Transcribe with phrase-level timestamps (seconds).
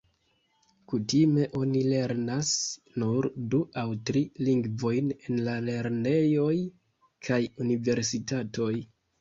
[0.91, 2.53] Kutime oni lernas
[3.03, 6.51] nur du aŭ tri lingvojn en la lernejoj
[7.29, 8.73] kaj universitatoj.